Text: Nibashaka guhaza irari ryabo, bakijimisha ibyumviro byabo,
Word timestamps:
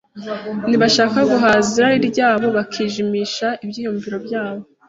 Nibashaka 0.69 1.17
guhaza 1.31 1.67
irari 1.79 2.05
ryabo, 2.13 2.47
bakijimisha 2.57 3.47
ibyumviro 3.63 4.17
byabo, 4.25 4.63